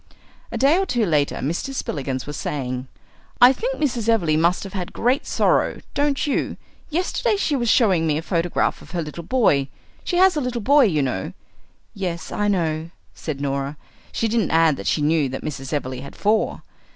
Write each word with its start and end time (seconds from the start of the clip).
A 0.51 0.57
day 0.57 0.79
or 0.79 0.85
two 0.87 1.05
later 1.05 1.35
Mr. 1.35 1.75
Spillikins 1.75 2.25
was 2.25 2.35
saying, 2.35 2.87
"I 3.39 3.53
think 3.53 3.75
Mrs. 3.77 4.09
Everleigh 4.09 4.35
must 4.35 4.63
have 4.63 4.73
had 4.73 4.93
great 4.93 5.27
sorrow, 5.27 5.79
don't 5.93 6.25
you? 6.25 6.57
Yesterday 6.89 7.35
she 7.35 7.55
was 7.55 7.69
showing 7.69 8.07
me 8.07 8.17
a 8.17 8.23
photograph 8.23 8.81
of 8.81 8.89
her 8.93 9.01
little 9.03 9.23
boy 9.23 9.67
she 10.03 10.17
has 10.17 10.35
a 10.35 10.41
little 10.41 10.59
boy 10.61 10.85
you 10.85 11.03
know" 11.03 11.33
"Yes, 11.93 12.31
I 12.31 12.47
know," 12.47 12.89
said 13.13 13.39
Norah. 13.39 13.77
She 14.11 14.27
didn't 14.27 14.49
add 14.49 14.75
that 14.77 14.87
she 14.87 15.03
knew 15.03 15.29
that 15.29 15.43
Mrs. 15.45 15.71
Everleigh 15.71 16.01
had 16.01 16.15
four. 16.15 16.63